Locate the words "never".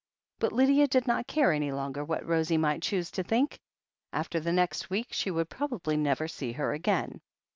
5.95-6.27